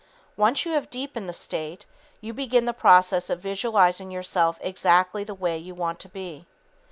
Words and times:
Once 0.35 0.65
you 0.65 0.71
have 0.71 0.89
deepened 0.89 1.29
the 1.29 1.31
state, 1.31 1.85
you 2.21 2.33
begin 2.33 2.65
the 2.65 2.73
process 2.73 3.29
of 3.29 3.39
visualizing 3.39 4.09
yourself 4.09 4.57
exactly 4.61 5.23
the 5.23 5.35
way 5.35 5.55
you 5.59 5.75
want 5.75 5.99
to 5.99 6.09
be. 6.09 6.47